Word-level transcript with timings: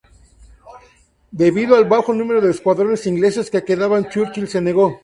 Debido 1.29 1.75
al 1.75 1.85
bajo 1.85 2.11
número 2.11 2.41
de 2.41 2.49
escuadrones 2.49 3.05
ingleses 3.05 3.51
que 3.51 3.63
quedaban, 3.63 4.09
Churchill 4.09 4.47
se 4.47 4.59
negó. 4.59 4.99